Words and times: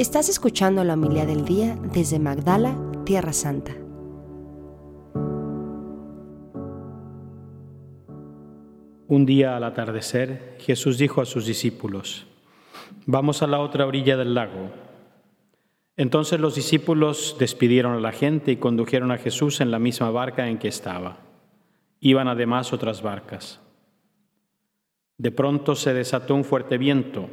Estás 0.00 0.30
escuchando 0.30 0.82
la 0.82 0.94
humildad 0.94 1.26
del 1.26 1.44
día 1.44 1.76
desde 1.92 2.18
Magdala, 2.18 2.74
Tierra 3.04 3.34
Santa. 3.34 3.72
Un 9.08 9.26
día 9.26 9.58
al 9.58 9.62
atardecer, 9.62 10.56
Jesús 10.58 10.96
dijo 10.96 11.20
a 11.20 11.26
sus 11.26 11.44
discípulos, 11.44 12.26
Vamos 13.04 13.42
a 13.42 13.46
la 13.46 13.60
otra 13.60 13.84
orilla 13.84 14.16
del 14.16 14.32
lago. 14.32 14.70
Entonces 15.98 16.40
los 16.40 16.54
discípulos 16.54 17.36
despidieron 17.38 17.92
a 17.92 18.00
la 18.00 18.12
gente 18.12 18.52
y 18.52 18.56
condujeron 18.56 19.10
a 19.10 19.18
Jesús 19.18 19.60
en 19.60 19.70
la 19.70 19.78
misma 19.78 20.10
barca 20.10 20.48
en 20.48 20.56
que 20.56 20.68
estaba. 20.68 21.18
Iban 22.00 22.26
además 22.26 22.72
otras 22.72 23.02
barcas. 23.02 23.60
De 25.18 25.30
pronto 25.30 25.74
se 25.74 25.92
desató 25.92 26.34
un 26.34 26.44
fuerte 26.44 26.78
viento 26.78 27.28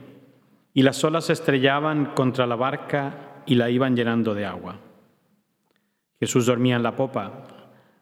y 0.77 0.83
las 0.83 1.03
olas 1.03 1.25
se 1.25 1.33
estrellaban 1.33 2.13
contra 2.13 2.45
la 2.45 2.55
barca 2.55 3.41
y 3.47 3.55
la 3.55 3.71
iban 3.71 3.95
llenando 3.95 4.35
de 4.35 4.45
agua. 4.45 4.79
Jesús 6.19 6.45
dormía 6.45 6.75
en 6.75 6.83
la 6.83 6.95
popa, 6.95 7.47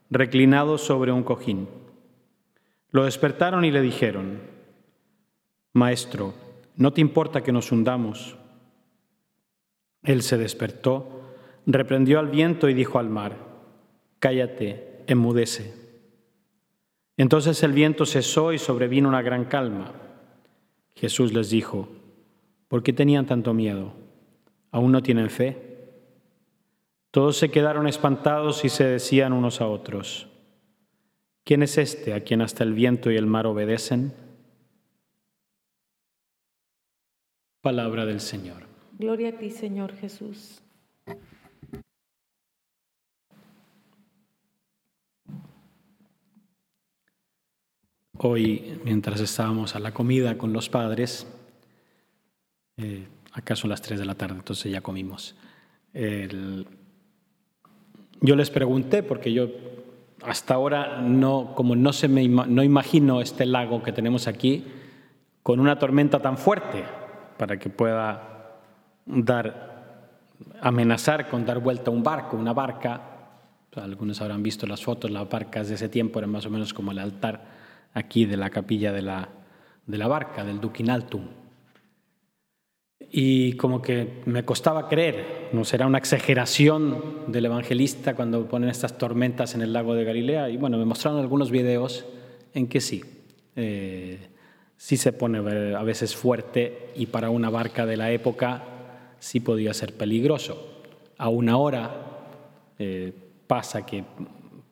reclinado 0.10 0.78
sobre 0.78 1.14
un 1.14 1.24
cojín. 1.24 1.70
Lo 2.92 3.06
despertaron 3.06 3.64
y 3.64 3.72
le 3.72 3.80
dijeron, 3.80 4.42
Maestro, 5.72 6.34
¿no 6.76 6.92
te 6.92 7.00
importa 7.00 7.44
que 7.44 7.54
nos 7.54 7.72
hundamos? 7.72 8.36
Él 10.04 10.22
se 10.22 10.38
despertó, 10.38 11.32
reprendió 11.66 12.20
al 12.20 12.28
viento 12.28 12.68
y 12.68 12.74
dijo 12.74 13.00
al 13.00 13.10
mar, 13.10 13.38
Cállate, 14.20 15.06
enmudece. 15.08 15.74
Entonces 17.16 17.64
el 17.64 17.72
viento 17.72 18.06
cesó 18.06 18.52
y 18.52 18.58
sobrevino 18.58 19.08
una 19.08 19.22
gran 19.22 19.46
calma. 19.46 19.94
Jesús 20.94 21.32
les 21.32 21.50
dijo, 21.50 21.88
¿por 22.68 22.84
qué 22.84 22.94
tenían 22.94 23.26
tanto 23.26 23.54
miedo? 23.54 23.94
¿Aún 24.72 24.92
no 24.92 25.02
tienen 25.02 25.30
fe? 25.30 25.76
Todos 27.12 27.38
se 27.38 27.50
quedaron 27.50 27.88
espantados 27.88 28.66
y 28.66 28.70
se 28.70 28.84
decían 28.84 29.32
unos 29.32 29.62
a 29.62 29.68
otros, 29.68 30.28
¿quién 31.46 31.64
es 31.64 31.78
este 31.78 32.14
a 32.14 32.24
quien 32.24 32.42
hasta 32.42 32.64
el 32.64 32.74
viento 32.74 33.10
y 33.10 33.16
el 33.16 33.26
mar 33.26 33.48
obedecen? 33.48 34.14
Palabra 37.62 38.06
del 38.06 38.20
Señor. 38.20 38.64
Gloria 39.00 39.30
a 39.30 39.32
ti, 39.32 39.50
Señor 39.50 39.94
Jesús. 39.94 40.62
Hoy, 48.18 48.80
mientras 48.86 49.20
estábamos 49.20 49.76
a 49.76 49.80
la 49.80 49.94
comida 49.94 50.38
con 50.38 50.54
los 50.54 50.70
padres, 50.70 51.28
eh, 52.78 53.08
acá 53.34 53.56
son 53.56 53.70
las 53.70 53.82
3 53.82 54.00
de 54.00 54.06
la 54.06 54.16
tarde, 54.16 54.36
entonces 54.36 54.72
ya 54.72 54.82
comimos. 54.82 55.36
yo 58.22 58.36
les 58.36 58.50
pregunté, 58.50 59.04
porque 59.04 59.32
yo 59.32 59.50
hasta 60.24 60.54
ahora 60.54 61.02
no, 61.02 61.54
como 61.56 61.76
no, 61.76 61.94
se 61.94 62.08
me, 62.08 62.28
no 62.28 62.64
imagino 62.64 63.22
este 63.22 63.46
lago 63.46 63.84
que 63.84 63.92
tenemos 63.92 64.28
aquí 64.28 64.66
con 65.44 65.60
una 65.60 65.78
tormenta 65.78 66.20
tan 66.20 66.38
fuerte 66.38 66.84
para 67.38 67.58
que 67.60 67.70
pueda 67.70 68.58
dar, 69.06 70.18
amenazar 70.62 71.30
con 71.30 71.46
dar 71.46 71.60
vuelta 71.60 71.92
un 71.92 72.02
barco, 72.02 72.38
una 72.38 72.54
barca. 72.54 73.02
Algunos 73.76 74.22
habrán 74.22 74.42
visto 74.42 74.66
las 74.66 74.84
fotos, 74.84 75.12
las 75.12 75.30
barcas 75.30 75.68
de 75.68 75.76
ese 75.76 75.90
tiempo 75.90 76.20
eran 76.20 76.32
más 76.32 76.46
o 76.46 76.50
menos 76.50 76.74
como 76.74 76.92
el 76.92 77.00
altar 77.00 77.44
aquí 77.94 78.26
de 78.26 78.38
la 78.38 78.50
capilla 78.50 78.92
de 78.92 79.02
la, 79.02 79.30
de 79.86 79.98
la 79.98 80.08
barca, 80.08 80.44
del 80.44 80.60
Duquinaltum. 80.60 81.28
Y 83.18 83.54
como 83.54 83.82
que 83.82 84.22
me 84.26 84.44
costaba 84.44 84.90
creer, 84.90 85.48
no 85.54 85.64
será 85.64 85.88
una 85.88 86.00
exageración 86.00 87.24
del 87.28 87.46
evangelista 87.46 88.14
cuando 88.14 88.46
ponen 88.46 88.70
estas 88.70 88.98
tormentas 88.98 89.56
en 89.56 89.62
el 89.62 89.72
lago 89.72 89.96
de 89.96 90.04
Galilea. 90.04 90.50
Y 90.50 90.58
bueno, 90.58 90.78
me 90.78 90.84
mostraron 90.84 91.22
algunos 91.22 91.50
videos 91.50 92.06
en 92.54 92.68
que 92.68 92.82
sí, 92.82 93.06
eh, 93.56 94.20
sí 94.76 94.98
se 94.98 95.14
pone 95.14 95.38
a 95.38 95.84
veces 95.84 96.14
fuerte 96.14 96.90
y 96.98 97.06
para 97.06 97.30
una 97.30 97.50
barca 97.50 97.86
de 97.86 97.96
la 97.96 98.12
época 98.12 98.64
sí 99.20 99.40
podía 99.40 99.74
ser 99.74 99.94
peligroso. 99.94 100.84
A 101.18 101.30
una 101.30 101.56
hora 101.56 101.92
eh, 102.78 103.14
pasa 103.48 103.86
que 103.86 104.04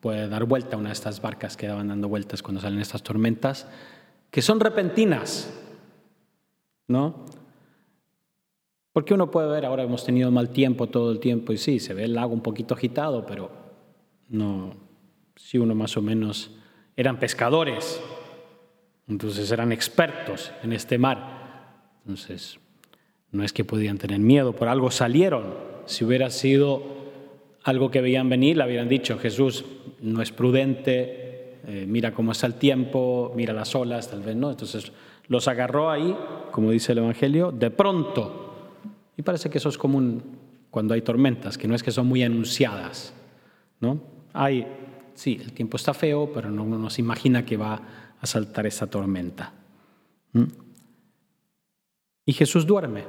puede 0.00 0.28
dar 0.28 0.44
vuelta 0.44 0.76
una 0.76 0.90
de 0.90 0.92
estas 0.92 1.22
barcas 1.22 1.56
que 1.56 1.66
daban 1.66 1.88
dando 1.88 2.08
vueltas 2.08 2.42
cuando 2.42 2.60
salen 2.60 2.80
estas 2.80 3.02
tormentas, 3.02 3.66
que 4.30 4.42
son 4.42 4.60
repentinas, 4.60 5.50
¿no? 6.88 7.24
Porque 8.94 9.12
uno 9.12 9.28
puede 9.28 9.48
ver, 9.48 9.64
ahora 9.64 9.82
hemos 9.82 10.04
tenido 10.04 10.30
mal 10.30 10.50
tiempo 10.50 10.86
todo 10.86 11.10
el 11.10 11.18
tiempo 11.18 11.52
y 11.52 11.58
sí, 11.58 11.80
se 11.80 11.94
ve 11.94 12.04
el 12.04 12.14
lago 12.14 12.32
un 12.32 12.42
poquito 12.42 12.74
agitado, 12.74 13.26
pero 13.26 13.50
no, 14.28 14.70
si 15.34 15.58
uno 15.58 15.74
más 15.74 15.96
o 15.96 16.00
menos 16.00 16.52
eran 16.96 17.18
pescadores, 17.18 18.00
entonces 19.08 19.50
eran 19.50 19.72
expertos 19.72 20.52
en 20.62 20.72
este 20.72 20.96
mar, 20.96 21.72
entonces 22.04 22.60
no 23.32 23.42
es 23.42 23.52
que 23.52 23.64
podían 23.64 23.98
tener 23.98 24.20
miedo, 24.20 24.52
por 24.54 24.68
algo 24.68 24.92
salieron. 24.92 25.54
Si 25.86 26.04
hubiera 26.04 26.30
sido 26.30 26.84
algo 27.64 27.90
que 27.90 28.00
veían 28.00 28.28
venir, 28.28 28.58
le 28.58 28.62
habían 28.62 28.88
dicho, 28.88 29.18
Jesús 29.18 29.64
no 30.02 30.22
es 30.22 30.30
prudente, 30.30 31.58
eh, 31.66 31.84
mira 31.88 32.12
cómo 32.12 32.30
está 32.30 32.46
el 32.46 32.54
tiempo, 32.54 33.32
mira 33.34 33.52
las 33.52 33.74
olas, 33.74 34.08
tal 34.08 34.22
vez 34.22 34.36
no. 34.36 34.50
Entonces 34.50 34.92
los 35.26 35.48
agarró 35.48 35.90
ahí, 35.90 36.16
como 36.52 36.70
dice 36.70 36.92
el 36.92 36.98
Evangelio, 36.98 37.50
de 37.50 37.72
pronto. 37.72 38.43
Y 39.16 39.22
parece 39.22 39.50
que 39.50 39.58
eso 39.58 39.68
es 39.68 39.78
común 39.78 40.22
cuando 40.70 40.94
hay 40.94 41.02
tormentas, 41.02 41.56
que 41.56 41.68
no 41.68 41.74
es 41.74 41.82
que 41.82 41.92
son 41.92 42.06
muy 42.06 42.22
anunciadas. 42.22 43.14
¿no? 43.80 44.00
Hay, 44.32 44.66
sí, 45.14 45.38
el 45.40 45.52
tiempo 45.52 45.76
está 45.76 45.94
feo, 45.94 46.32
pero 46.32 46.50
no 46.50 46.64
uno 46.64 46.78
no 46.78 46.90
se 46.90 47.00
imagina 47.00 47.44
que 47.44 47.56
va 47.56 47.80
a 48.20 48.26
saltar 48.26 48.66
esa 48.66 48.86
tormenta. 48.88 49.52
Y 52.26 52.32
Jesús 52.32 52.66
duerme. 52.66 53.04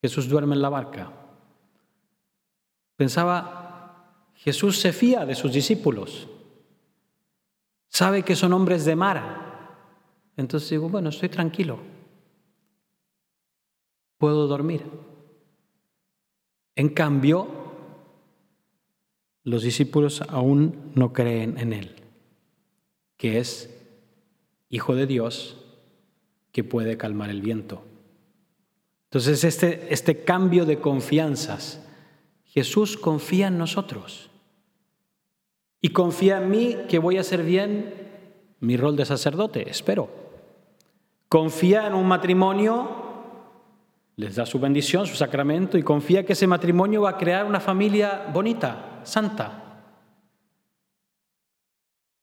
Jesús 0.00 0.28
duerme 0.28 0.54
en 0.54 0.62
la 0.62 0.70
barca. 0.70 1.12
Pensaba, 2.96 4.30
Jesús 4.34 4.78
se 4.78 4.92
fía 4.92 5.26
de 5.26 5.34
sus 5.34 5.52
discípulos, 5.52 6.28
sabe 7.88 8.22
que 8.22 8.36
son 8.36 8.52
hombres 8.54 8.84
de 8.84 8.96
mar. 8.96 9.48
Entonces 10.36 10.70
digo, 10.70 10.88
bueno, 10.88 11.10
estoy 11.10 11.28
tranquilo, 11.28 11.78
puedo 14.20 14.46
dormir. 14.46 14.84
En 16.76 16.90
cambio, 16.90 17.48
los 19.44 19.62
discípulos 19.62 20.20
aún 20.28 20.92
no 20.94 21.14
creen 21.14 21.56
en 21.56 21.72
Él, 21.72 21.96
que 23.16 23.38
es 23.38 23.74
Hijo 24.68 24.94
de 24.94 25.06
Dios 25.06 25.56
que 26.52 26.62
puede 26.62 26.98
calmar 26.98 27.30
el 27.30 27.40
viento. 27.40 27.82
Entonces, 29.04 29.42
este, 29.42 29.92
este 29.92 30.22
cambio 30.22 30.66
de 30.66 30.80
confianzas, 30.80 31.84
Jesús 32.44 32.96
confía 32.98 33.48
en 33.48 33.56
nosotros 33.56 34.30
y 35.80 35.88
confía 35.88 36.38
en 36.38 36.50
mí 36.50 36.76
que 36.88 36.98
voy 36.98 37.16
a 37.16 37.22
hacer 37.22 37.42
bien 37.42 37.94
mi 38.60 38.76
rol 38.76 38.96
de 38.96 39.06
sacerdote, 39.06 39.68
espero. 39.68 40.10
Confía 41.28 41.86
en 41.86 41.94
un 41.94 42.06
matrimonio, 42.06 43.09
les 44.16 44.36
da 44.36 44.46
su 44.46 44.58
bendición, 44.58 45.06
su 45.06 45.16
sacramento 45.16 45.78
y 45.78 45.82
confía 45.82 46.24
que 46.26 46.34
ese 46.34 46.46
matrimonio 46.46 47.02
va 47.02 47.10
a 47.10 47.18
crear 47.18 47.46
una 47.46 47.60
familia 47.60 48.28
bonita, 48.32 49.00
santa. 49.04 49.82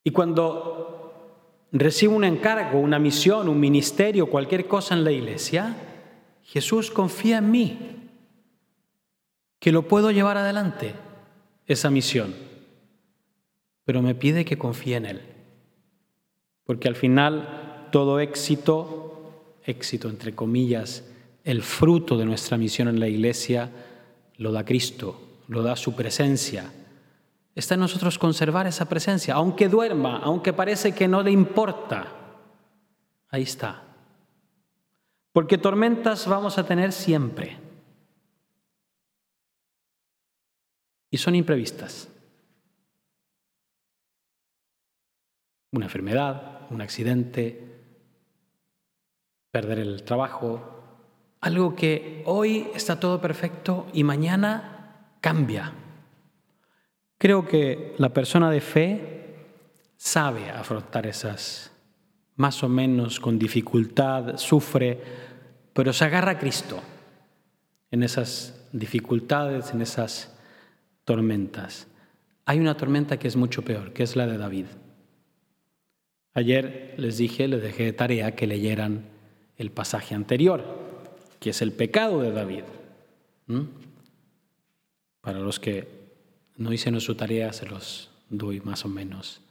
Y 0.03 0.11
cuando 0.11 1.67
recibo 1.71 2.15
un 2.15 2.23
encargo, 2.23 2.79
una 2.79 2.99
misión, 2.99 3.49
un 3.49 3.59
ministerio, 3.59 4.29
cualquier 4.29 4.67
cosa 4.67 4.93
en 4.93 5.03
la 5.03 5.11
iglesia, 5.11 5.75
Jesús 6.43 6.91
confía 6.91 7.39
en 7.39 7.51
mí 7.51 8.09
que 9.59 9.71
lo 9.71 9.87
puedo 9.87 10.11
llevar 10.11 10.37
adelante, 10.37 10.93
esa 11.65 11.89
misión. 11.89 12.33
Pero 13.83 14.01
me 14.01 14.15
pide 14.15 14.45
que 14.45 14.57
confíe 14.57 14.95
en 14.95 15.05
Él. 15.05 15.21
Porque 16.63 16.87
al 16.87 16.95
final 16.95 17.87
todo 17.91 18.19
éxito, 18.19 19.33
éxito 19.65 20.09
entre 20.09 20.35
comillas, 20.35 21.03
el 21.47 21.63
fruto 21.63 22.17
de 22.17 22.25
nuestra 22.25 22.57
misión 22.57 22.87
en 22.87 22.99
la 22.99 23.07
iglesia, 23.07 23.71
lo 24.37 24.51
da 24.51 24.63
Cristo, 24.63 25.39
lo 25.47 25.63
da 25.63 25.75
su 25.75 25.95
presencia. 25.95 26.71
Está 27.55 27.73
en 27.73 27.79
nosotros 27.79 28.19
conservar 28.19 28.67
esa 28.67 28.87
presencia, 28.87 29.33
aunque 29.33 29.67
duerma, 29.67 30.19
aunque 30.19 30.53
parece 30.53 30.93
que 30.93 31.07
no 31.07 31.23
le 31.23 31.31
importa. 31.31 32.13
Ahí 33.29 33.43
está. 33.43 33.83
Porque 35.31 35.57
tormentas 35.57 36.27
vamos 36.27 36.57
a 36.57 36.65
tener 36.65 36.91
siempre. 36.91 37.67
y 41.09 41.17
son 41.17 41.35
imprevistas. 41.35 42.09
Una 45.71 45.85
enfermedad, 45.85 46.67
un 46.69 46.81
accidente, 46.81 47.81
perder 49.51 49.79
el 49.79 50.03
trabajo, 50.03 50.76
Algo 51.41 51.75
que 51.75 52.23
hoy 52.25 52.67
está 52.73 52.99
todo 52.99 53.21
perfecto 53.21 53.87
y 53.93 54.03
mañana 54.03 55.13
cambia. 55.21 55.71
Creo 57.17 57.47
que 57.47 57.95
la 57.97 58.09
persona 58.09 58.49
de 58.49 58.61
fe 58.61 59.45
sabe 59.97 60.49
afrontar 60.49 61.07
esas, 61.07 61.71
más 62.35 62.63
o 62.63 62.69
menos 62.69 63.19
con 63.19 63.37
dificultad, 63.37 64.37
sufre, 64.37 64.99
pero 65.73 65.93
se 65.93 66.05
agarra 66.05 66.33
a 66.33 66.39
Cristo 66.39 66.79
en 67.91 68.03
esas 68.03 68.67
dificultades, 68.71 69.71
en 69.73 69.81
esas 69.81 70.35
tormentas. 71.05 71.87
Hay 72.45 72.59
una 72.59 72.77
tormenta 72.77 73.17
que 73.17 73.27
es 73.27 73.35
mucho 73.35 73.63
peor, 73.63 73.93
que 73.93 74.03
es 74.03 74.15
la 74.15 74.27
de 74.27 74.37
David. 74.37 74.65
Ayer 76.33 76.93
les 76.97 77.17
dije, 77.17 77.47
les 77.47 77.61
dejé 77.61 77.85
de 77.85 77.93
tarea 77.93 78.35
que 78.35 78.47
leyeran 78.47 79.05
el 79.57 79.71
pasaje 79.71 80.13
anterior, 80.13 80.86
que 81.39 81.51
es 81.51 81.61
el 81.61 81.71
pecado 81.71 82.21
de 82.21 82.31
David. 82.31 82.63
Para 85.21 85.39
los 85.39 85.59
que 85.59 85.87
no 86.57 86.73
hicieron 86.73 87.01
su 87.01 87.15
tarea, 87.15 87.53
se 87.53 87.65
los 87.65 88.09
doy 88.29 88.59
más 88.61 88.85
o 88.85 88.89
menos. 88.89 89.41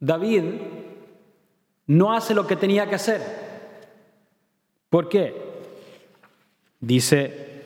David 0.00 0.44
no 1.86 2.12
hace 2.12 2.34
lo 2.34 2.46
que 2.46 2.56
tenía 2.56 2.88
que 2.88 2.96
hacer. 2.96 3.20
¿Por 4.90 5.08
qué? 5.08 5.34
Dice, 6.80 7.62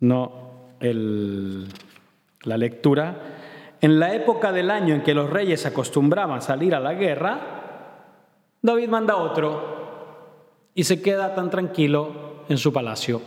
no, 0.00 0.50
la 0.80 2.56
lectura, 2.56 3.38
en 3.80 3.98
la 4.00 4.14
época 4.14 4.52
del 4.52 4.70
año 4.70 4.94
en 4.94 5.02
que 5.02 5.14
los 5.14 5.30
reyes 5.30 5.66
acostumbraban 5.66 6.42
salir 6.42 6.74
a 6.74 6.80
la 6.80 6.94
guerra, 6.94 7.58
David 8.60 8.88
manda 8.88 9.16
otro 9.16 10.70
y 10.74 10.84
se 10.84 11.00
queda 11.00 11.34
tan 11.34 11.50
tranquilo 11.50 12.27
en 12.48 12.58
su 12.58 12.72
palacio. 12.72 13.20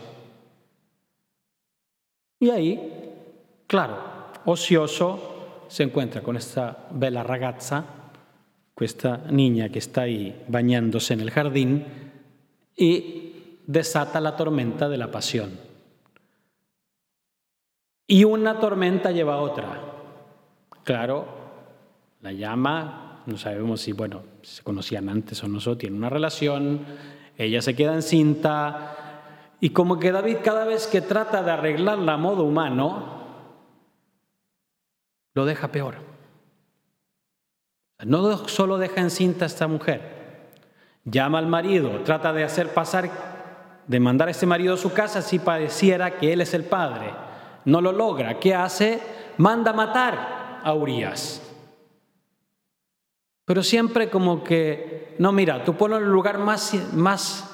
Y 2.40 2.50
ahí, 2.50 3.12
claro, 3.66 3.98
ocioso, 4.44 5.64
se 5.68 5.84
encuentra 5.84 6.22
con 6.22 6.36
esta 6.36 6.88
bella 6.90 7.22
ragazza, 7.22 7.84
esta 8.84 9.18
niña 9.30 9.68
que 9.68 9.78
está 9.78 10.02
ahí 10.02 10.44
bañándose 10.48 11.14
en 11.14 11.20
el 11.20 11.30
jardín 11.30 11.84
y 12.76 13.60
desata 13.66 14.20
la 14.20 14.36
tormenta 14.36 14.88
de 14.88 14.98
la 14.98 15.10
pasión. 15.10 15.50
Y 18.08 18.24
una 18.24 18.58
tormenta 18.58 19.12
lleva 19.12 19.34
a 19.34 19.40
otra. 19.40 19.80
Claro, 20.82 21.26
la 22.22 22.32
llama 22.32 23.02
no 23.26 23.38
sabemos 23.38 23.80
si, 23.80 23.92
bueno, 23.92 24.22
se 24.42 24.62
conocían 24.62 25.08
antes 25.08 25.42
o 25.44 25.48
no, 25.48 25.60
tienen 25.76 25.98
una 25.98 26.10
relación, 26.10 26.80
ella 27.38 27.62
se 27.62 27.76
queda 27.76 27.94
encinta, 27.94 28.96
y 29.62 29.70
como 29.70 30.00
que 30.00 30.10
David 30.10 30.38
cada 30.42 30.64
vez 30.64 30.88
que 30.88 31.00
trata 31.00 31.40
de 31.44 31.52
arreglarla 31.52 32.14
a 32.14 32.16
modo 32.16 32.42
humano, 32.42 33.22
lo 35.34 35.44
deja 35.44 35.68
peor. 35.68 35.98
No 38.04 38.48
solo 38.48 38.76
deja 38.76 39.00
encinta 39.00 39.44
a 39.44 39.46
esta 39.46 39.68
mujer, 39.68 40.50
llama 41.04 41.38
al 41.38 41.46
marido, 41.46 42.00
trata 42.00 42.32
de 42.32 42.42
hacer 42.42 42.74
pasar, 42.74 43.08
de 43.86 44.00
mandar 44.00 44.26
a 44.26 44.30
ese 44.32 44.46
marido 44.46 44.74
a 44.74 44.78
su 44.78 44.92
casa 44.92 45.22
si 45.22 45.38
pareciera 45.38 46.18
que 46.18 46.32
él 46.32 46.40
es 46.40 46.54
el 46.54 46.64
padre. 46.64 47.14
No 47.64 47.80
lo 47.80 47.92
logra. 47.92 48.40
¿Qué 48.40 48.56
hace? 48.56 49.00
Manda 49.36 49.72
matar 49.72 50.60
a 50.64 50.74
Urias. 50.74 51.40
Pero 53.44 53.62
siempre 53.62 54.10
como 54.10 54.42
que, 54.42 55.14
no, 55.20 55.30
mira, 55.30 55.62
tú 55.64 55.76
ponlo 55.76 55.98
en 55.98 56.02
el 56.02 56.10
lugar 56.10 56.38
más, 56.38 56.74
más 56.94 57.51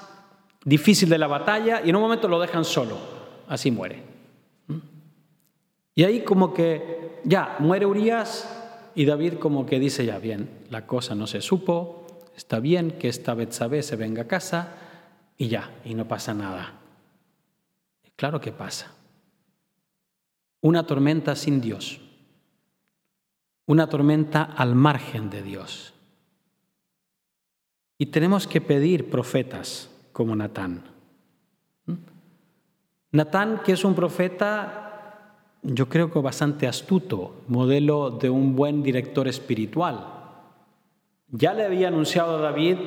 difícil 0.65 1.09
de 1.09 1.19
la 1.19 1.27
batalla 1.27 1.83
y 1.85 1.91
en 1.91 1.97
un 1.97 2.03
momento 2.03 2.29
lo 2.29 2.41
dejan 2.41 2.65
solo, 2.65 2.99
así 3.47 3.71
muere. 3.71 4.03
Y 5.95 6.05
ahí 6.05 6.23
como 6.23 6.55
que, 6.55 7.21
ya, 7.25 7.57
muere 7.59 7.87
Urias 7.87 8.49
y 8.95 9.05
David 9.05 9.35
como 9.35 9.67
que 9.67 9.79
dice, 9.79 10.05
ya, 10.05 10.19
bien, 10.19 10.49
la 10.71 10.87
cosa 10.87 11.15
no 11.15 11.27
se 11.27 11.41
supo, 11.41 12.07
está 12.37 12.61
bien 12.61 12.93
que 12.93 13.09
esta 13.09 13.35
Betsabé 13.35 13.83
se 13.83 13.97
venga 13.97 14.23
a 14.23 14.29
casa 14.29 14.75
y 15.37 15.49
ya, 15.49 15.73
y 15.85 15.95
no 15.95 16.07
pasa 16.07 16.35
nada. 16.35 16.75
Claro 18.17 18.41
que 18.41 18.53
pasa. 18.53 18.93
Una 20.61 20.87
tormenta 20.87 21.37
sin 21.37 21.61
Dios 21.61 22.01
una 23.69 23.87
tormenta 23.87 24.43
al 24.43 24.75
margen 24.75 25.29
de 25.29 25.43
Dios. 25.43 25.93
Y 27.99 28.07
tenemos 28.07 28.47
que 28.47 28.63
pedir 28.63 29.11
profetas 29.11 29.91
como 30.19 30.35
Natán. 30.35 30.83
¿Mm? 31.87 31.93
Natán, 33.13 33.63
que 33.65 33.71
es 33.71 33.85
un 33.85 33.95
profeta, 33.95 35.37
yo 35.63 35.89
creo 35.89 36.11
que 36.11 36.19
bastante 36.19 36.67
astuto, 36.67 37.43
modelo 37.47 38.11
de 38.11 38.29
un 38.29 38.57
buen 38.57 38.83
director 38.83 39.29
espiritual. 39.29 40.15
Ya 41.29 41.55
le 41.55 41.65
había 41.65 41.87
anunciado 41.87 42.39
a 42.39 42.41
David 42.41 42.79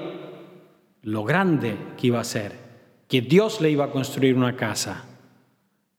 lo 1.04 1.24
grande 1.24 1.78
que 1.95 2.07
iba 2.07 2.19
a 2.19 2.25
ser, 2.25 2.51
que 3.07 3.22
Dios 3.22 3.62
le 3.62 3.72
iba 3.72 3.86
a 3.86 3.92
construir 3.92 4.36
una 4.36 4.57
casa, 4.57 5.06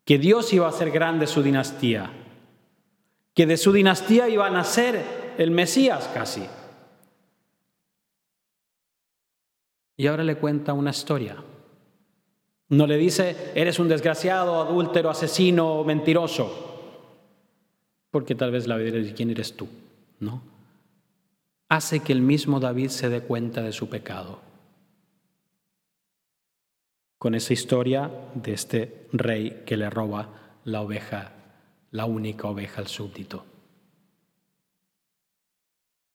que 0.04 0.18
Dios 0.18 0.52
iba 0.52 0.66
a 0.66 0.68
hacer 0.68 0.90
grande 0.90 1.26
su 1.26 1.42
dinastía 1.42 2.10
que 3.34 3.46
de 3.46 3.56
su 3.56 3.72
dinastía 3.72 4.28
iba 4.28 4.46
a 4.46 4.50
nacer 4.50 5.34
el 5.38 5.50
Mesías 5.50 6.10
casi. 6.12 6.42
Y 9.96 10.06
ahora 10.06 10.24
le 10.24 10.36
cuenta 10.36 10.72
una 10.72 10.90
historia. 10.90 11.36
No 12.68 12.86
le 12.86 12.96
dice, 12.96 13.52
eres 13.54 13.78
un 13.78 13.88
desgraciado, 13.88 14.60
adúltero, 14.60 15.10
asesino, 15.10 15.84
mentiroso, 15.84 17.28
porque 18.10 18.34
tal 18.34 18.50
vez 18.50 18.66
la 18.66 18.76
vida 18.76 18.98
de 18.98 19.12
quién 19.12 19.30
eres 19.30 19.56
tú, 19.56 19.68
¿no? 20.20 20.42
Hace 21.68 22.00
que 22.00 22.12
el 22.12 22.22
mismo 22.22 22.60
David 22.60 22.88
se 22.88 23.08
dé 23.08 23.20
cuenta 23.20 23.62
de 23.62 23.72
su 23.72 23.88
pecado. 23.88 24.40
Con 27.18 27.34
esa 27.34 27.52
historia 27.52 28.10
de 28.34 28.52
este 28.52 29.06
rey 29.12 29.62
que 29.66 29.76
le 29.76 29.90
roba 29.90 30.28
la 30.64 30.80
oveja 30.80 31.32
la 31.92 32.06
única 32.06 32.48
oveja 32.48 32.80
al 32.80 32.88
súbdito. 32.88 33.44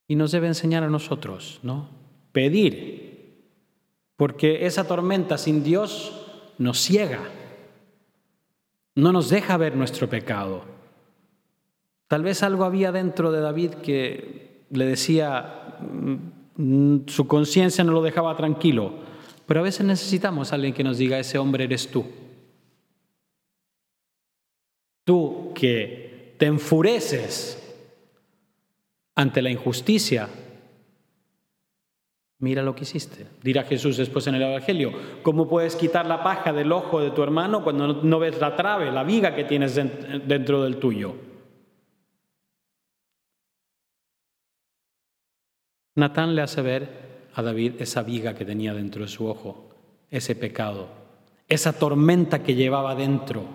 Y 0.07 0.15
nos 0.15 0.31
debe 0.31 0.47
enseñar 0.47 0.83
a 0.83 0.89
nosotros, 0.89 1.59
¿no? 1.63 1.89
Pedir, 2.31 2.96
porque 4.17 4.65
esa 4.65 4.87
tormenta 4.87 5.37
sin 5.37 5.63
Dios 5.63 6.25
nos 6.57 6.79
ciega, 6.79 7.21
no 8.95 9.11
nos 9.11 9.29
deja 9.29 9.57
ver 9.57 9.75
nuestro 9.75 10.09
pecado. 10.09 10.63
Tal 12.07 12.23
vez 12.23 12.41
algo 12.41 12.65
había 12.65 12.91
dentro 12.91 13.31
de 13.31 13.41
David 13.41 13.75
que 13.75 14.65
le 14.71 14.85
decía, 14.85 15.77
mm, 16.55 17.07
su 17.07 17.27
conciencia 17.27 17.83
no 17.83 17.91
lo 17.91 18.01
dejaba 18.01 18.35
tranquilo, 18.35 18.91
pero 19.45 19.59
a 19.59 19.63
veces 19.63 19.85
necesitamos 19.85 20.51
a 20.51 20.55
alguien 20.55 20.73
que 20.73 20.83
nos 20.83 20.97
diga, 20.97 21.19
ese 21.19 21.37
hombre 21.37 21.65
eres 21.65 21.89
tú. 21.89 22.05
Tú 25.03 25.51
que 25.53 26.35
te 26.39 26.47
enfureces 26.47 27.63
ante 29.15 29.41
la 29.41 29.51
injusticia, 29.51 30.27
mira 32.39 32.61
lo 32.61 32.75
que 32.75 32.83
hiciste. 32.83 33.25
Dirá 33.41 33.63
Jesús 33.63 33.97
después 33.97 34.27
en 34.27 34.35
el 34.35 34.43
Evangelio, 34.43 34.91
¿cómo 35.23 35.47
puedes 35.47 35.75
quitar 35.75 36.05
la 36.05 36.23
paja 36.23 36.53
del 36.53 36.71
ojo 36.71 36.99
de 37.01 37.11
tu 37.11 37.23
hermano 37.23 37.63
cuando 37.63 37.87
no 37.87 38.19
ves 38.19 38.39
la 38.39 38.55
trave, 38.55 38.91
la 38.91 39.03
viga 39.03 39.35
que 39.35 39.43
tienes 39.43 39.75
dentro 39.75 40.63
del 40.63 40.77
tuyo? 40.77 41.15
Natán 45.95 46.35
le 46.35 46.43
hace 46.43 46.61
ver 46.61 47.07
a 47.33 47.41
David 47.41 47.73
esa 47.79 48.03
viga 48.03 48.35
que 48.35 48.45
tenía 48.45 48.73
dentro 48.73 49.01
de 49.01 49.07
su 49.07 49.27
ojo, 49.27 49.69
ese 50.11 50.35
pecado, 50.35 50.89
esa 51.47 51.73
tormenta 51.73 52.43
que 52.43 52.53
llevaba 52.53 52.93
dentro. 52.93 53.45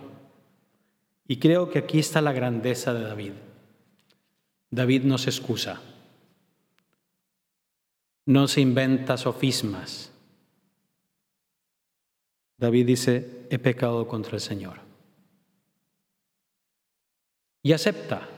Y 1.29 1.39
creo 1.39 1.71
que 1.71 1.79
aquí 1.79 2.01
está 2.01 2.21
la 2.21 2.33
grandeza 2.33 2.93
de 2.95 3.05
David. 3.05 3.33
David 4.71 5.05
no 5.05 5.19
se 5.19 5.31
excusa, 5.31 5.81
no 8.26 8.49
se 8.49 8.61
inventa 8.61 9.17
sofismas. 9.17 10.12
David 12.59 12.87
dice, 12.87 13.47
he 13.50 13.59
pecado 13.59 14.07
contra 14.07 14.37
el 14.37 14.41
Señor. 14.41 14.81
Y 17.62 17.73
acepta 17.73 18.29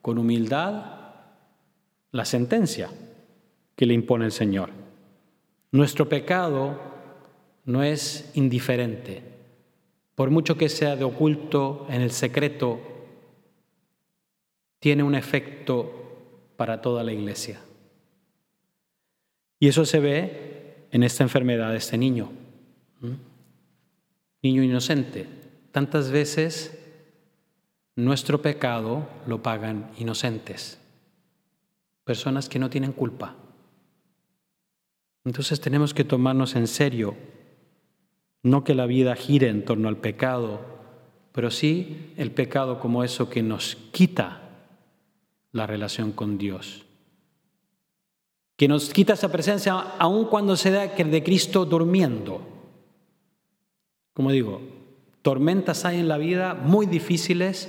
con 0.00 0.18
humildad 0.18 0.96
la 2.12 2.24
sentencia 2.24 2.90
que 3.74 3.86
le 3.86 3.94
impone 3.94 4.24
el 4.24 4.32
Señor. 4.32 4.70
Nuestro 5.72 6.08
pecado 6.08 6.80
no 7.64 7.82
es 7.82 8.30
indiferente, 8.34 9.22
por 10.14 10.30
mucho 10.30 10.56
que 10.56 10.70
sea 10.70 10.96
de 10.96 11.04
oculto, 11.04 11.86
en 11.90 12.00
el 12.00 12.10
secreto, 12.10 12.80
tiene 14.78 15.02
un 15.02 15.14
efecto 15.14 16.54
para 16.56 16.80
toda 16.80 17.04
la 17.04 17.12
iglesia. 17.12 17.60
Y 19.58 19.68
eso 19.68 19.84
se 19.84 20.00
ve 20.00 20.86
en 20.90 21.02
esta 21.02 21.22
enfermedad 21.22 21.70
de 21.70 21.78
este 21.78 21.98
niño. 21.98 22.30
niño 24.42 24.62
inocente. 24.62 25.26
Tantas 25.72 26.10
veces 26.10 26.78
nuestro 27.96 28.40
pecado 28.42 29.08
lo 29.26 29.42
pagan 29.42 29.90
inocentes, 29.98 30.78
personas 32.04 32.48
que 32.48 32.58
no 32.58 32.70
tienen 32.70 32.92
culpa. 32.92 33.34
Entonces 35.24 35.60
tenemos 35.60 35.92
que 35.92 36.04
tomarnos 36.04 36.54
en 36.54 36.68
serio, 36.68 37.16
no 38.42 38.62
que 38.62 38.74
la 38.74 38.86
vida 38.86 39.16
gire 39.16 39.48
en 39.48 39.64
torno 39.64 39.88
al 39.88 39.96
pecado, 39.96 40.60
pero 41.32 41.50
sí 41.50 42.14
el 42.16 42.30
pecado 42.30 42.78
como 42.78 43.02
eso 43.02 43.28
que 43.28 43.42
nos 43.42 43.76
quita 43.92 44.42
la 45.52 45.66
relación 45.66 46.12
con 46.12 46.38
Dios, 46.38 46.85
que 48.56 48.68
nos 48.68 48.88
quita 48.90 49.12
esa 49.12 49.30
presencia 49.30 49.74
aun 49.98 50.24
cuando 50.26 50.56
se 50.56 50.70
da 50.70 50.94
que 50.94 51.04
de 51.04 51.22
Cristo 51.22 51.64
durmiendo. 51.64 52.40
Como 54.14 54.32
digo, 54.32 54.62
tormentas 55.20 55.84
hay 55.84 56.00
en 56.00 56.08
la 56.08 56.16
vida 56.16 56.54
muy 56.54 56.86
difíciles, 56.86 57.68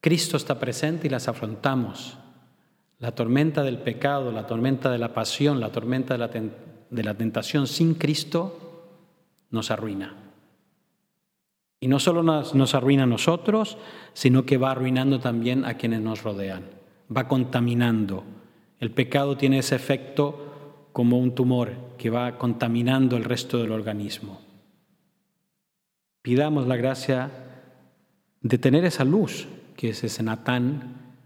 Cristo 0.00 0.36
está 0.36 0.60
presente 0.60 1.06
y 1.06 1.10
las 1.10 1.26
afrontamos. 1.26 2.18
La 2.98 3.12
tormenta 3.12 3.62
del 3.62 3.78
pecado, 3.78 4.30
la 4.30 4.46
tormenta 4.46 4.90
de 4.90 4.98
la 4.98 5.14
pasión, 5.14 5.60
la 5.60 5.72
tormenta 5.72 6.14
de 6.14 7.02
la, 7.02 7.14
tentación 7.14 7.66
sin 7.66 7.94
Cristo 7.94 8.90
nos 9.50 9.70
arruina. 9.70 10.14
Y 11.80 11.88
no 11.88 11.98
solo 11.98 12.22
nos, 12.22 12.54
nos, 12.54 12.74
arruina 12.74 13.04
a 13.04 13.06
nosotros, 13.06 13.78
sino 14.12 14.44
que 14.44 14.58
va 14.58 14.72
arruinando 14.72 15.20
también 15.20 15.64
a 15.64 15.74
quienes 15.74 16.00
nos 16.00 16.24
rodean, 16.24 16.64
va 17.14 17.28
contaminando. 17.28 18.24
El 18.80 18.90
pecado 18.90 19.36
tiene 19.36 19.58
ese 19.58 19.74
efecto 19.74 20.88
como 20.92 21.18
un 21.18 21.34
tumor 21.34 21.72
que 21.98 22.10
va 22.10 22.38
contaminando 22.38 23.16
el 23.16 23.24
resto 23.24 23.58
del 23.58 23.72
organismo. 23.72 24.40
Pidamos 26.22 26.66
la 26.66 26.76
gracia 26.76 27.30
de 28.40 28.58
tener 28.58 28.84
esa 28.84 29.04
luz, 29.04 29.48
que 29.76 29.90
es 29.90 30.04
ese 30.04 30.22
Natán, 30.22 31.16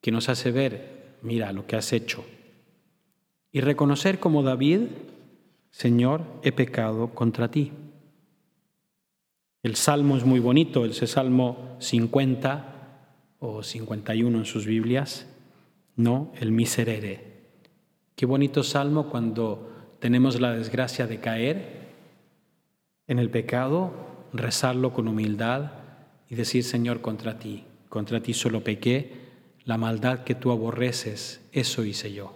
que 0.00 0.10
nos 0.10 0.28
hace 0.28 0.50
ver, 0.50 1.16
mira 1.22 1.52
lo 1.52 1.66
que 1.66 1.76
has 1.76 1.92
hecho. 1.92 2.24
Y 3.52 3.60
reconocer 3.60 4.18
como 4.18 4.42
David, 4.42 4.82
Señor, 5.70 6.24
he 6.42 6.52
pecado 6.52 7.14
contra 7.14 7.50
ti. 7.50 7.72
El 9.62 9.76
salmo 9.76 10.16
es 10.16 10.24
muy 10.24 10.40
bonito, 10.40 10.84
ese 10.84 11.06
salmo 11.06 11.76
50 11.80 13.36
o 13.40 13.62
51 13.62 14.38
en 14.38 14.44
sus 14.44 14.66
Biblias, 14.66 15.26
¿no? 16.00 16.32
El 16.40 16.52
miserere. 16.52 17.30
Qué 18.16 18.26
bonito 18.26 18.62
salmo 18.62 19.08
cuando 19.08 19.96
tenemos 20.00 20.40
la 20.40 20.52
desgracia 20.52 21.06
de 21.06 21.20
caer 21.20 21.80
en 23.06 23.18
el 23.18 23.30
pecado, 23.30 23.92
rezarlo 24.32 24.92
con 24.92 25.08
humildad 25.08 25.72
y 26.28 26.34
decir, 26.34 26.64
Señor, 26.64 27.00
contra 27.00 27.38
ti, 27.38 27.64
contra 27.88 28.20
ti 28.20 28.34
solo 28.34 28.62
pequé, 28.62 29.28
la 29.64 29.78
maldad 29.78 30.24
que 30.24 30.34
tú 30.34 30.50
aborreces, 30.50 31.40
eso 31.52 31.84
hice 31.84 32.12
yo. 32.12 32.34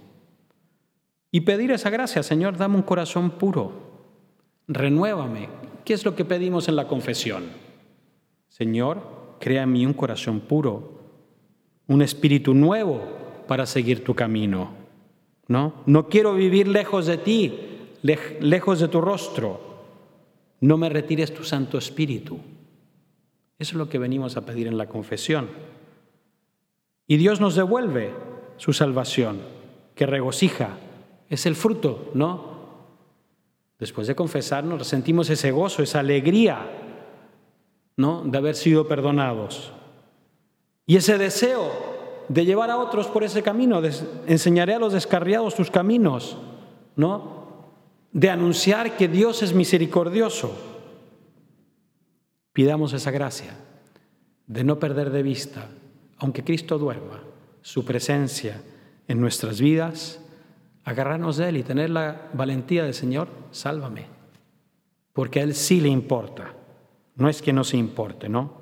Y 1.30 1.40
pedir 1.42 1.72
esa 1.72 1.90
gracia, 1.90 2.22
Señor, 2.22 2.56
dame 2.56 2.76
un 2.76 2.82
corazón 2.82 3.32
puro, 3.32 3.72
renuévame, 4.68 5.48
¿Qué 5.84 5.92
es 5.92 6.04
lo 6.06 6.16
que 6.16 6.24
pedimos 6.24 6.68
en 6.68 6.76
la 6.76 6.88
confesión? 6.88 7.44
Señor, 8.48 9.36
crea 9.38 9.64
en 9.64 9.72
mí 9.72 9.84
un 9.84 9.92
corazón 9.92 10.40
puro, 10.40 10.98
un 11.86 12.00
espíritu 12.00 12.54
nuevo 12.54 13.23
para 13.46 13.66
seguir 13.66 14.04
tu 14.04 14.14
camino. 14.14 14.72
¿No? 15.46 15.74
No 15.86 16.08
quiero 16.08 16.34
vivir 16.34 16.68
lejos 16.68 17.06
de 17.06 17.18
ti, 17.18 17.58
lejos 18.02 18.80
de 18.80 18.88
tu 18.88 19.00
rostro. 19.00 19.60
No 20.60 20.78
me 20.78 20.88
retires 20.88 21.34
tu 21.34 21.44
Santo 21.44 21.76
Espíritu. 21.76 22.38
Eso 23.58 23.72
es 23.72 23.74
lo 23.74 23.88
que 23.88 23.98
venimos 23.98 24.36
a 24.36 24.46
pedir 24.46 24.66
en 24.66 24.78
la 24.78 24.86
confesión. 24.86 25.48
Y 27.06 27.18
Dios 27.18 27.40
nos 27.40 27.54
devuelve 27.54 28.12
su 28.56 28.72
salvación, 28.72 29.40
que 29.94 30.06
regocija. 30.06 30.78
Es 31.28 31.46
el 31.46 31.54
fruto, 31.54 32.10
¿no? 32.14 32.54
Después 33.78 34.06
de 34.06 34.14
confesarnos, 34.14 34.86
sentimos 34.86 35.28
ese 35.28 35.50
gozo, 35.50 35.82
esa 35.82 36.00
alegría, 36.00 36.66
¿no? 37.96 38.22
De 38.24 38.38
haber 38.38 38.54
sido 38.54 38.88
perdonados. 38.88 39.72
Y 40.86 40.96
ese 40.96 41.18
deseo 41.18 41.93
de 42.28 42.44
llevar 42.44 42.70
a 42.70 42.78
otros 42.78 43.06
por 43.06 43.24
ese 43.24 43.42
camino, 43.42 43.80
de, 43.80 43.92
enseñaré 44.26 44.74
a 44.74 44.78
los 44.78 44.92
descarriados 44.92 45.54
tus 45.54 45.70
caminos, 45.70 46.38
¿no? 46.96 47.44
De 48.12 48.30
anunciar 48.30 48.96
que 48.96 49.08
Dios 49.08 49.42
es 49.42 49.54
misericordioso. 49.54 50.56
Pidamos 52.52 52.92
esa 52.92 53.10
gracia 53.10 53.56
de 54.46 54.64
no 54.64 54.78
perder 54.78 55.10
de 55.10 55.22
vista, 55.22 55.68
aunque 56.18 56.44
Cristo 56.44 56.78
duerma, 56.78 57.20
su 57.62 57.84
presencia 57.84 58.62
en 59.08 59.20
nuestras 59.20 59.60
vidas 59.60 60.20
agarrarnos 60.84 61.36
de 61.38 61.48
Él 61.48 61.56
y 61.56 61.62
tener 61.62 61.90
la 61.90 62.28
valentía 62.34 62.84
del 62.84 62.94
Señor, 62.94 63.28
sálvame. 63.50 64.06
Porque 65.12 65.40
a 65.40 65.42
Él 65.42 65.54
sí 65.54 65.80
le 65.80 65.88
importa. 65.88 66.54
No 67.16 67.28
es 67.28 67.42
que 67.42 67.52
no 67.52 67.64
se 67.64 67.76
importe, 67.76 68.28
¿no? 68.28 68.52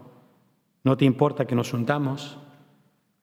No 0.85 0.97
te 0.97 1.05
importa 1.05 1.47
que 1.47 1.55
nos 1.55 1.73
hundamos. 1.73 2.39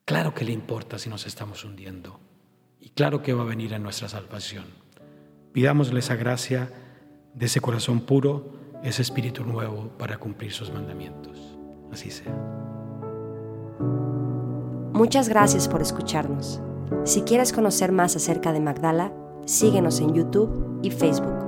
Claro 0.10 0.34
que 0.34 0.44
le 0.44 0.52
importa 0.52 0.98
si 0.98 1.08
nos 1.08 1.28
estamos 1.28 1.64
hundiendo. 1.64 2.20
Y 2.80 2.90
claro 2.90 3.22
que 3.22 3.36
va 3.36 3.44
a 3.44 3.46
venir 3.46 3.74
en 3.74 3.84
nuestra 3.84 4.10
salvación. 4.10 4.66
Pidámosle 5.54 6.00
esa 6.00 6.16
gracia 6.16 6.72
de 7.36 7.46
ese 7.46 7.62
corazón 7.62 8.00
puro, 8.02 8.54
ese 8.84 9.04
espíritu 9.04 9.44
nuevo 9.44 9.90
para 10.00 10.18
cumplir 10.18 10.52
sus 10.52 10.74
mandamientos. 10.74 11.56
Así 11.92 12.10
sea. 12.10 12.34
Muchas 14.94 15.30
gracias 15.30 15.68
por 15.68 15.84
escucharnos. 15.84 16.60
Si 17.04 17.22
quieres 17.22 17.54
conocer 17.54 17.92
más 17.92 18.16
acerca 18.16 18.52
de 18.52 18.62
Magdala, 18.62 19.14
síguenos 19.46 20.00
en 20.00 20.16
YouTube 20.16 20.80
y 20.82 20.90
Facebook. 20.90 21.39